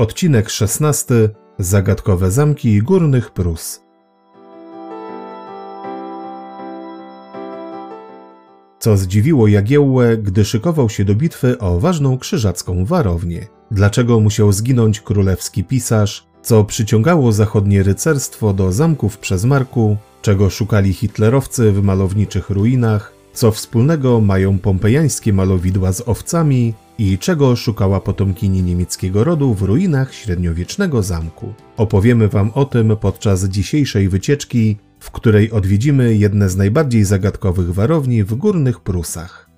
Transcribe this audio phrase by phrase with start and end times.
[0.00, 1.28] Odcinek 16.
[1.58, 3.80] Zagadkowe zamki górnych Prus.
[8.78, 13.46] Co zdziwiło Jagiełłę, gdy szykował się do bitwy o ważną krzyżacką warownię.
[13.70, 16.26] Dlaczego musiał zginąć królewski pisarz?
[16.42, 19.96] Co przyciągało zachodnie rycerstwo do zamków przez Marku?
[20.22, 23.12] Czego szukali hitlerowcy w malowniczych ruinach?
[23.32, 26.74] Co wspólnego mają pompejańskie malowidła z owcami?
[27.00, 31.54] I czego szukała potomkini niemieckiego rodu w ruinach średniowiecznego zamku.
[31.76, 38.24] Opowiemy Wam o tym podczas dzisiejszej wycieczki, w której odwiedzimy jedne z najbardziej zagadkowych warowni
[38.24, 39.49] w górnych Prusach.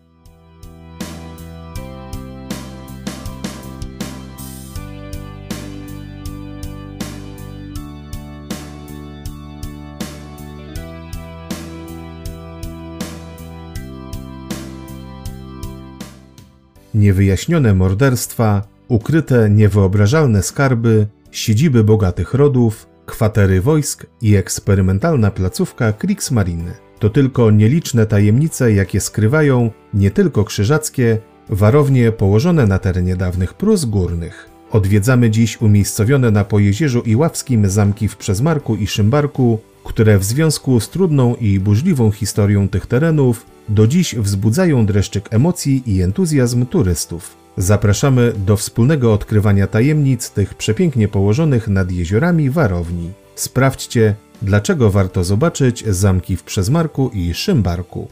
[17.03, 26.75] Niewyjaśnione morderstwa, ukryte niewyobrażalne skarby, siedziby bogatych rodów, kwatery wojsk i eksperymentalna placówka Kriegsmarine.
[26.99, 33.85] To tylko nieliczne tajemnice, jakie skrywają nie tylko krzyżackie, warownie położone na terenie dawnych Prus
[33.85, 34.49] Górnych.
[34.71, 40.89] Odwiedzamy dziś umiejscowione na Pojezierzu Iławskim zamki w Przezmarku i Szymbarku, które w związku z
[40.89, 47.37] trudną i burzliwą historią tych terenów do dziś wzbudzają dreszczyk emocji i entuzjazm turystów.
[47.57, 53.11] Zapraszamy do wspólnego odkrywania tajemnic tych przepięknie położonych nad jeziorami warowni.
[53.35, 58.09] Sprawdźcie, dlaczego warto zobaczyć zamki w Przezmarku i Szymbarku.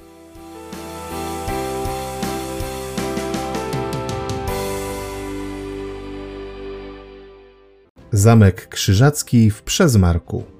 [8.12, 10.59] Zamek Krzyżacki w Przezmarku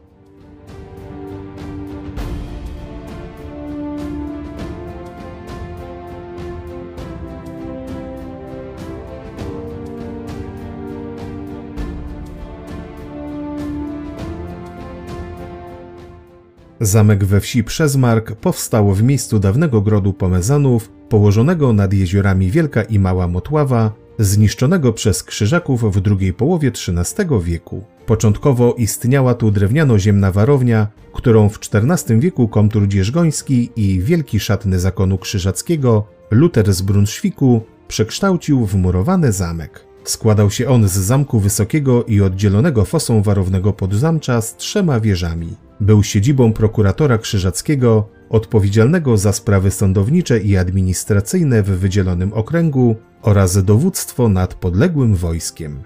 [16.82, 22.98] Zamek we wsi Przezmark powstał w miejscu dawnego grodu Pomezanów, położonego nad jeziorami Wielka i
[22.98, 27.84] Mała Motława, zniszczonego przez krzyżaków w drugiej połowie XIII wieku.
[28.06, 35.18] Początkowo istniała tu drewniano-ziemna warownia, którą w XIV wieku komtur dzierżgoński i wielki szatny zakonu
[35.18, 39.86] krzyżackiego Luter z Brunszwiku przekształcił w murowany zamek.
[40.04, 45.69] Składał się on z zamku wysokiego i oddzielonego fosą warownego podzamcza z trzema wieżami.
[45.80, 54.28] Był siedzibą prokuratora krzyżackiego, odpowiedzialnego za sprawy sądownicze i administracyjne w wydzielonym okręgu oraz dowództwo
[54.28, 55.82] nad podległym wojskiem.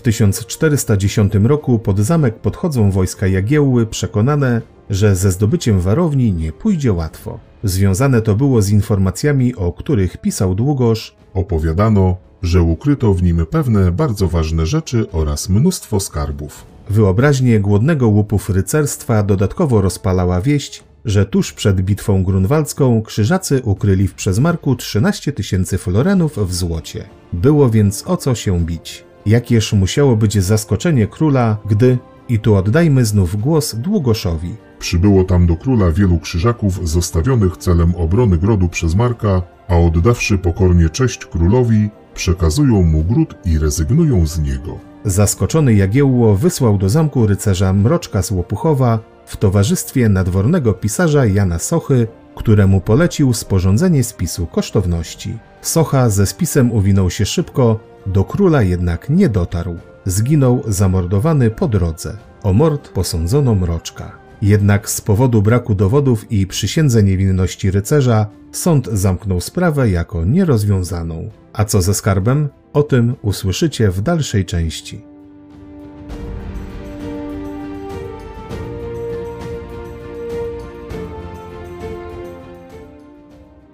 [0.00, 6.92] W 1410 roku pod zamek podchodzą wojska Jagiełły przekonane, że ze zdobyciem warowni nie pójdzie
[6.92, 7.38] łatwo.
[7.64, 11.16] Związane to było z informacjami, o których pisał Długosz.
[11.34, 16.66] Opowiadano, że ukryto w nim pewne bardzo ważne rzeczy oraz mnóstwo skarbów.
[16.90, 24.14] Wyobraźnię głodnego łupów rycerstwa dodatkowo rozpalała wieść, że tuż przed bitwą grunwaldzką krzyżacy ukryli w
[24.14, 27.04] Przezmarku 13 tysięcy florenów w złocie.
[27.32, 29.09] Było więc o co się bić.
[29.26, 34.56] Jakież musiało być zaskoczenie króla, gdy, i tu oddajmy znów głos Długoszowi.
[34.78, 40.88] Przybyło tam do króla wielu krzyżaków zostawionych celem obrony grodu przez Marka, a oddawszy pokornie
[40.88, 44.78] cześć królowi, przekazują mu gród i rezygnują z niego.
[45.04, 52.06] Zaskoczony Jagiełło wysłał do zamku rycerza Mroczka z Łopuchowa w towarzystwie nadwornego pisarza Jana Sochy,
[52.34, 55.38] któremu polecił sporządzenie spisu kosztowności.
[55.62, 59.78] Socha ze spisem uwinął się szybko, do króla jednak nie dotarł.
[60.04, 62.16] Zginął zamordowany po drodze.
[62.42, 64.12] O mord posądzono Mroczka.
[64.42, 71.30] Jednak z powodu braku dowodów i przysiędze niewinności rycerza, sąd zamknął sprawę jako nierozwiązaną.
[71.52, 72.48] A co ze skarbem?
[72.72, 75.09] O tym usłyszycie w dalszej części.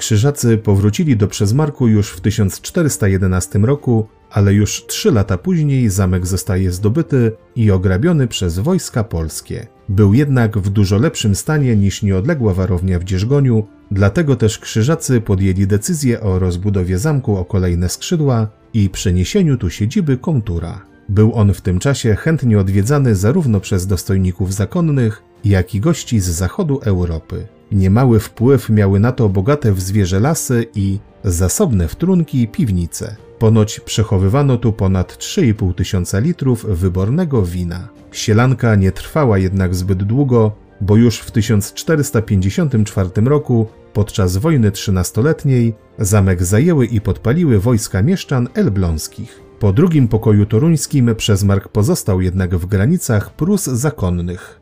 [0.07, 6.73] Krzyżacy powrócili do Przezmarku już w 1411 roku, ale już trzy lata później zamek zostaje
[6.73, 9.67] zdobyty i ograbiony przez wojska polskie.
[9.89, 15.67] Był jednak w dużo lepszym stanie niż nieodległa warownia w Dzierżgoniu, dlatego też Krzyżacy podjęli
[15.67, 20.96] decyzję o rozbudowie zamku o kolejne skrzydła i przeniesieniu tu siedziby kontura.
[21.09, 26.25] Był on w tym czasie chętnie odwiedzany zarówno przez dostojników zakonnych, jak i gości z
[26.25, 27.47] zachodu Europy.
[27.73, 33.17] Niemały wpływ miały na to bogate w zwierzę lasy i zasobne w trunki piwnice.
[33.39, 37.89] Ponoć przechowywano tu ponad 3,5 tysiąca litrów wybornego wina.
[38.13, 46.45] Sielanka nie trwała jednak zbyt długo, bo już w 1454 roku, podczas wojny trzynastoletniej, zamek
[46.45, 49.46] zajęły i podpaliły wojska mieszczan elbląskich.
[49.61, 54.61] Po drugim pokoju toruńskim przez Mark pozostał jednak w granicach Prus zakonnych.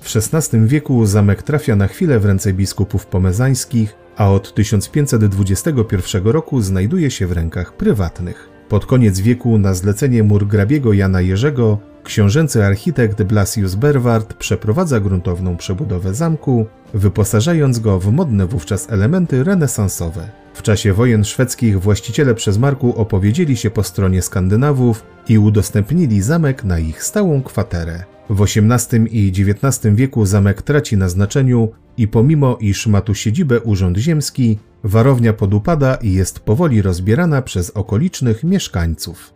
[0.00, 6.60] W XVI wieku zamek trafia na chwilę w ręce biskupów pomezańskich, a od 1521 roku
[6.60, 8.55] znajduje się w rękach prywatnych.
[8.68, 16.14] Pod koniec wieku na zlecenie murgrabiego Jana Jerzego książęcy architekt Blasius Berward przeprowadza gruntowną przebudowę
[16.14, 20.45] zamku, wyposażając go w modne wówczas elementy renesansowe.
[20.56, 26.64] W czasie wojen szwedzkich właściciele przez Marku opowiedzieli się po stronie Skandynawów i udostępnili zamek
[26.64, 28.04] na ich stałą kwaterę.
[28.30, 33.60] W XVIII i XIX wieku zamek traci na znaczeniu i pomimo iż ma tu siedzibę
[33.60, 39.32] Urząd Ziemski, warownia podupada i jest powoli rozbierana przez okolicznych mieszkańców.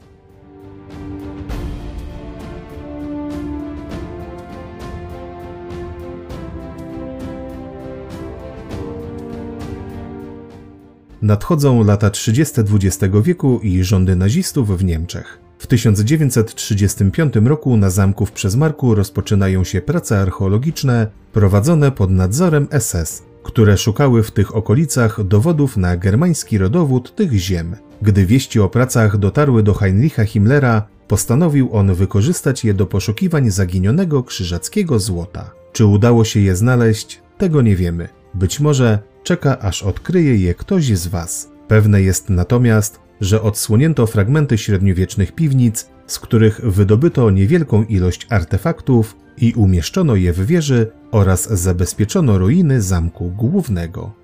[11.22, 12.60] Nadchodzą lata 30.
[12.60, 15.38] XX wieku i rządy nazistów w Niemczech.
[15.58, 23.22] W 1935 roku na zamku w Przezmarku rozpoczynają się prace archeologiczne prowadzone pod nadzorem SS,
[23.42, 27.76] które szukały w tych okolicach dowodów na germański rodowód tych ziem.
[28.02, 34.22] Gdy wieści o pracach dotarły do Heinricha Himmlera, postanowił on wykorzystać je do poszukiwań zaginionego
[34.22, 35.50] krzyżackiego złota.
[35.72, 38.08] Czy udało się je znaleźć, tego nie wiemy.
[38.34, 41.50] Być może czeka aż odkryje je ktoś z Was.
[41.68, 49.52] Pewne jest natomiast, że odsłonięto fragmenty średniowiecznych piwnic, z których wydobyto niewielką ilość artefaktów i
[49.52, 54.19] umieszczono je w wieży oraz zabezpieczono ruiny zamku głównego.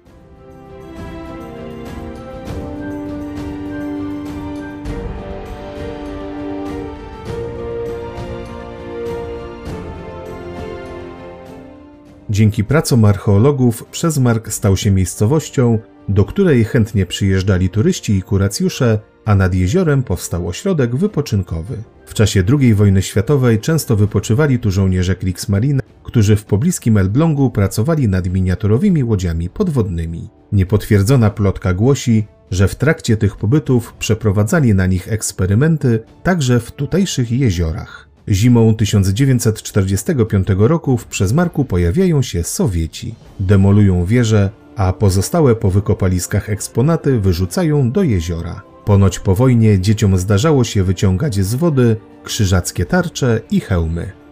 [12.36, 15.78] Dzięki pracom archeologów Przezmark stał się miejscowością,
[16.08, 21.76] do której chętnie przyjeżdżali turyści i kuracjusze, a nad jeziorem powstał ośrodek wypoczynkowy.
[22.06, 28.08] W czasie II wojny światowej często wypoczywali tu żołnierze Kriegsmarine, którzy w pobliskim Elblągu pracowali
[28.08, 30.28] nad miniaturowymi łodziami podwodnymi.
[30.52, 37.32] Niepotwierdzona plotka głosi, że w trakcie tych pobytów przeprowadzali na nich eksperymenty także w tutejszych
[37.32, 38.05] jeziorach.
[38.28, 43.14] Zimą 1945 roku w Przezmarku pojawiają się Sowieci.
[43.40, 48.62] Demolują wieże, a pozostałe po wykopaliskach eksponaty wyrzucają do jeziora.
[48.84, 54.25] Ponoć po wojnie dzieciom zdarzało się wyciągać z wody krzyżackie tarcze i hełmy.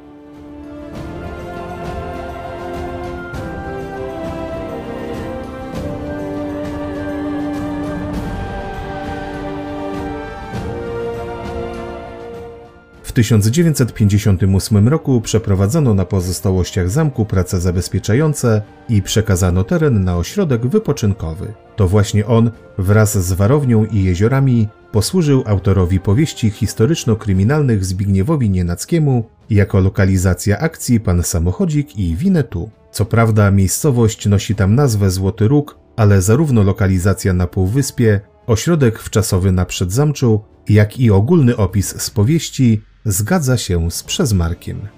[13.14, 21.52] 1958 roku przeprowadzono na pozostałościach zamku prace zabezpieczające i przekazano teren na ośrodek wypoczynkowy.
[21.76, 29.80] To właśnie on, wraz z warownią i jeziorami, posłużył autorowi powieści historyczno-kryminalnych Zbigniewowi Nienackiemu jako
[29.80, 32.70] lokalizacja akcji Pan Samochodzik i Winetu.
[32.90, 39.52] Co prawda miejscowość nosi tam nazwę Złoty Róg, ale zarówno lokalizacja na Półwyspie, ośrodek wczasowy
[39.52, 44.88] na Przedzamczu, jak i ogólny opis z powieści zgadza się z Przezmarkiem.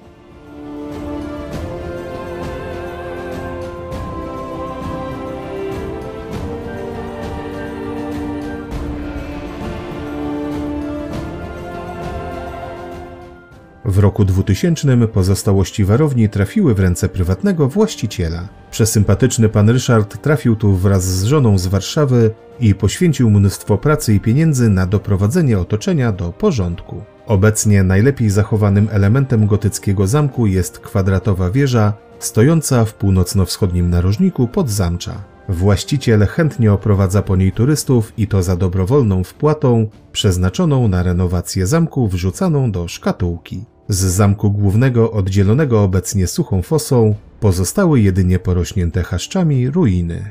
[13.85, 18.49] W roku 2000 pozostałości warowni trafiły w ręce prywatnego właściciela.
[18.71, 24.21] Przesympatyczny pan Ryszard trafił tu wraz z żoną z Warszawy i poświęcił mnóstwo pracy i
[24.21, 27.16] pieniędzy na doprowadzenie otoczenia do porządku.
[27.27, 35.25] Obecnie najlepiej zachowanym elementem gotyckiego zamku jest kwadratowa wieża stojąca w północno-wschodnim narożniku pod zamcza.
[35.49, 42.09] Właściciel chętnie oprowadza po niej turystów i to za dobrowolną wpłatą przeznaczoną na renowację zamku
[42.09, 43.65] wrzucaną do szkatułki.
[43.89, 50.31] Z zamku głównego, oddzielonego obecnie suchą fosą, pozostały jedynie porośnięte chaszczami ruiny.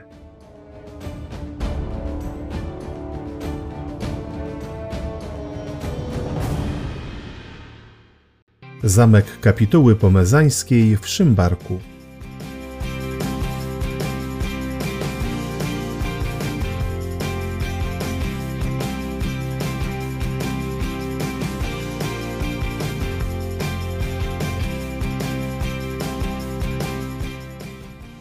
[8.86, 11.80] Zamek kapituły pomezańskiej w Szymbarku.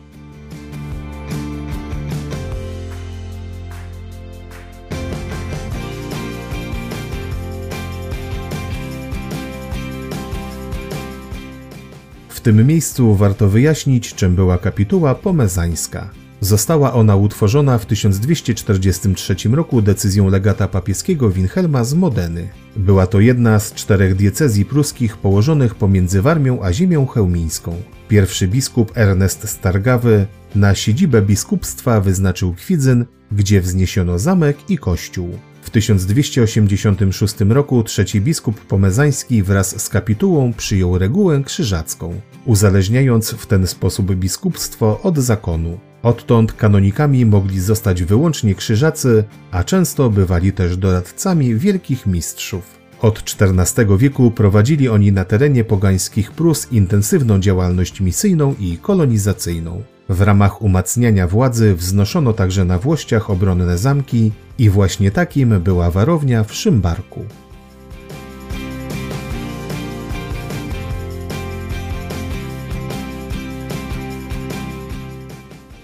[12.46, 16.10] Tym miejscu warto wyjaśnić, czym była kapituła pomezańska.
[16.40, 22.48] Została ona utworzona w 1243 roku decyzją legata papieskiego Wilhelma z Modeny.
[22.76, 27.82] Była to jedna z czterech diecezji pruskich położonych pomiędzy Warmią a ziemią chełmińską.
[28.08, 35.38] Pierwszy biskup Ernest Stargawy na siedzibę biskupstwa wyznaczył Kwidzyn, gdzie wzniesiono zamek i kościół.
[35.66, 43.66] W 1286 roku trzeci biskup pomezański wraz z kapitułą przyjął regułę krzyżacką, uzależniając w ten
[43.66, 45.78] sposób biskupstwo od zakonu.
[46.02, 52.85] Odtąd kanonikami mogli zostać wyłącznie krzyżacy, a często bywali też doradcami wielkich mistrzów.
[53.02, 59.82] Od XIV wieku prowadzili oni na terenie pogańskich Prus intensywną działalność misyjną i kolonizacyjną.
[60.08, 66.44] W ramach umacniania władzy wznoszono także na Włościach obronne zamki i właśnie takim była warownia
[66.44, 67.24] w Szymbarku.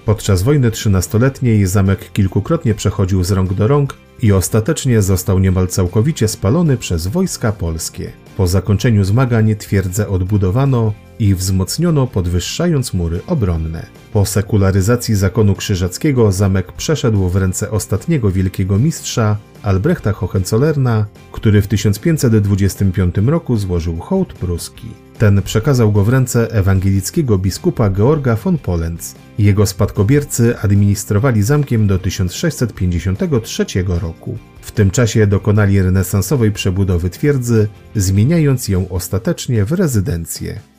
[0.05, 6.29] Podczas wojny trzynastoletniej zamek kilkukrotnie przechodził z rąk do rąk i ostatecznie został niemal całkowicie
[6.29, 8.13] spalony przez wojska polskie.
[8.37, 13.87] Po zakończeniu zmagań twierdzę odbudowano i wzmocniono podwyższając mury obronne.
[14.13, 21.67] Po sekularyzacji zakonu krzyżackiego zamek przeszedł w ręce ostatniego wielkiego mistrza Albrechta Hohenzollerna, który w
[21.67, 24.87] 1525 roku złożył hołd pruski.
[25.19, 29.15] Ten przekazał go w ręce ewangelickiego biskupa Georga von Polenz.
[29.39, 34.39] Jego spadkobiercy administrowali zamkiem do 1653 roku.
[34.61, 40.72] W tym czasie dokonali renesansowej przebudowy twierdzy, zmieniając ją ostatecznie w rezydencję.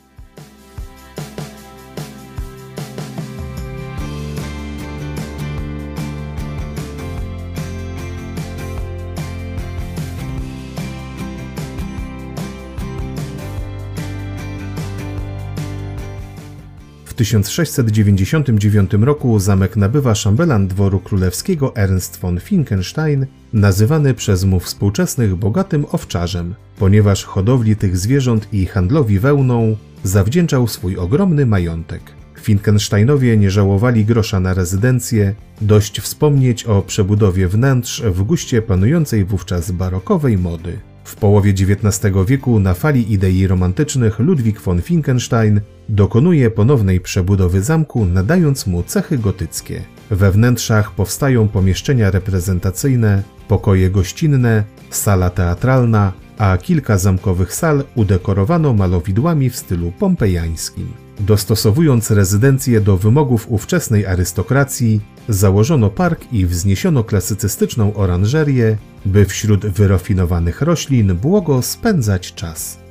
[17.24, 25.86] 1699 roku zamek nabywa szambelan dworu królewskiego Ernst von Finkenstein, nazywany przez mu współczesnych bogatym
[25.92, 32.02] owczarzem, ponieważ hodowli tych zwierząt i handlowi wełną zawdzięczał swój ogromny majątek.
[32.40, 39.70] Finkensteinowie nie żałowali grosza na rezydencję, dość wspomnieć o przebudowie wnętrz w guście panującej wówczas
[39.70, 40.78] barokowej mody.
[41.04, 48.04] W połowie XIX wieku na fali idei romantycznych Ludwik von Finkenstein dokonuje ponownej przebudowy zamku,
[48.04, 49.82] nadając mu cechy gotyckie.
[50.10, 59.50] We wnętrzach powstają pomieszczenia reprezentacyjne, pokoje gościnne, sala teatralna, a kilka zamkowych sal udekorowano malowidłami
[59.50, 61.03] w stylu pompejańskim.
[61.20, 70.62] Dostosowując rezydencję do wymogów ówczesnej arystokracji, założono park i wzniesiono klasycystyczną oranżerię, by wśród wyrafinowanych
[70.62, 72.83] roślin błogo spędzać czas.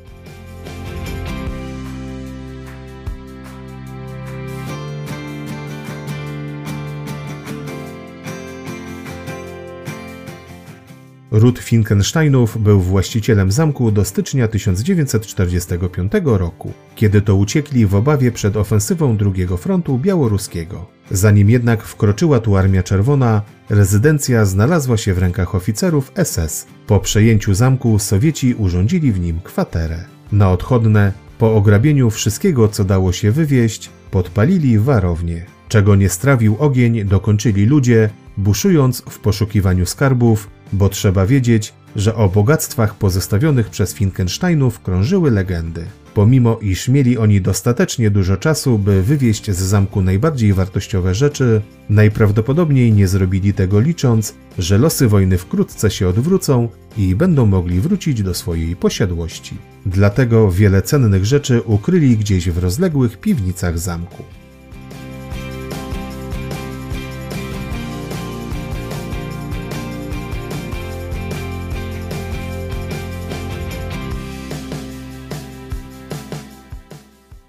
[11.44, 18.58] Ród Finkensteinów był właścicielem zamku do stycznia 1945 roku, kiedy to uciekli w obawie przed
[18.58, 20.86] ofensywą drugiego frontu białoruskiego.
[21.12, 26.68] Zanim jednak wkroczyła tu Armia Czerwona, rezydencja znalazła się w rękach oficerów SS.
[26.88, 30.04] Po przejęciu zamku Sowieci urządzili w nim kwaterę.
[30.32, 35.46] Na odchodne, po ograbieniu wszystkiego, co dało się wywieźć, podpalili warownię.
[35.70, 42.30] Czego nie strawił ogień, dokończyli ludzie, buszując w poszukiwaniu skarbów, bo trzeba wiedzieć, że o
[42.30, 45.86] bogactwach pozostawionych przez Finkensteinów krążyły legendy.
[46.14, 52.94] Pomimo iż mieli oni dostatecznie dużo czasu, by wywieźć z zamku najbardziej wartościowe rzeczy, najprawdopodobniej
[52.94, 58.34] nie zrobili tego licząc, że losy wojny wkrótce się odwrócą i będą mogli wrócić do
[58.34, 59.58] swojej posiadłości.
[59.86, 64.24] Dlatego wiele cennych rzeczy ukryli gdzieś w rozległych piwnicach zamku.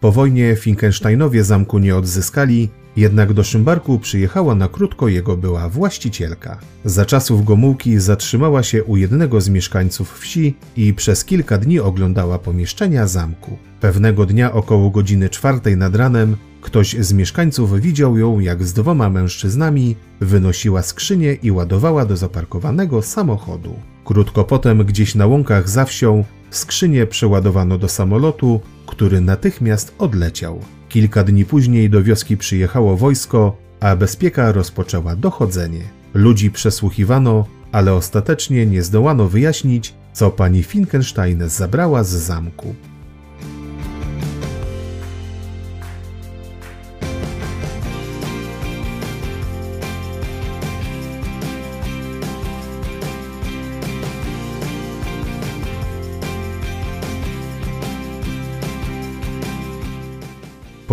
[0.05, 6.59] Po wojnie Finkensteinowie zamku nie odzyskali, jednak do Szymbarku przyjechała na krótko jego była właścicielka.
[6.85, 12.39] Za czasów Gomułki zatrzymała się u jednego z mieszkańców wsi i przez kilka dni oglądała
[12.39, 13.59] pomieszczenia zamku.
[13.81, 19.11] Pewnego dnia około godziny czwartej nad ranem ktoś z mieszkańców widział ją, jak z dwoma
[19.11, 23.75] mężczyznami wynosiła skrzynię i ładowała do zaparkowanego samochodu.
[24.05, 26.25] Krótko potem, gdzieś na łąkach za wsią,
[26.57, 30.61] skrzynię przeładowano do samolotu, który natychmiast odleciał.
[30.89, 35.83] Kilka dni później do wioski przyjechało wojsko, a bezpieka rozpoczęła dochodzenie.
[36.15, 42.75] Ludzi przesłuchiwano, ale ostatecznie nie zdołano wyjaśnić, co pani Finkenstein zabrała z zamku.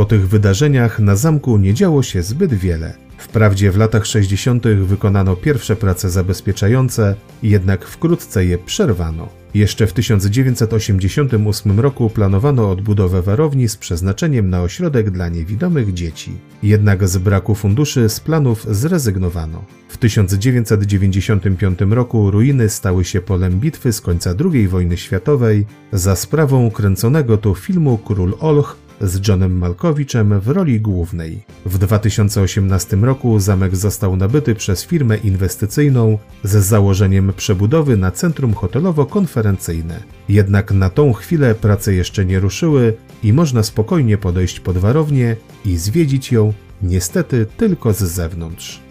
[0.01, 2.93] Po tych wydarzeniach na zamku nie działo się zbyt wiele.
[3.17, 4.67] Wprawdzie w latach 60.
[4.67, 9.29] wykonano pierwsze prace zabezpieczające, jednak wkrótce je przerwano.
[9.53, 16.31] Jeszcze w 1988 roku planowano odbudowę warowni z przeznaczeniem na ośrodek dla niewidomych dzieci.
[16.63, 19.65] Jednak z braku funduszy z planów zrezygnowano.
[19.87, 26.71] W 1995 roku ruiny stały się polem bitwy z końca II wojny światowej za sprawą
[26.71, 31.43] kręconego tu filmu Król Olch z Johnem Malkowiczem w roli głównej.
[31.65, 39.95] W 2018 roku zamek został nabyty przez firmę inwestycyjną z założeniem przebudowy na centrum hotelowo-konferencyjne.
[40.29, 45.35] Jednak na tą chwilę prace jeszcze nie ruszyły i można spokojnie podejść pod warownię
[45.65, 48.90] i zwiedzić ją, niestety tylko z zewnątrz.